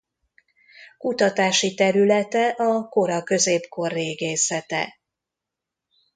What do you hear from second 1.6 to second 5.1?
területe a kora középkor régészete.